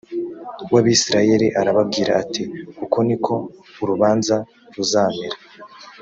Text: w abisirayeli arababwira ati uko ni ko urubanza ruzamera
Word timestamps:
w 0.71 0.73
abisirayeli 0.81 1.47
arababwira 1.59 2.11
ati 2.23 2.43
uko 2.83 2.97
ni 3.07 3.17
ko 3.25 3.33
urubanza 3.81 4.35
ruzamera 4.75 5.37